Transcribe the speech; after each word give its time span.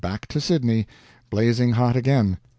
Back 0.01 0.25
to 0.29 0.41
Sydney. 0.41 0.87
Blazing 1.29 1.73
hot 1.73 1.95
again. 1.95 2.39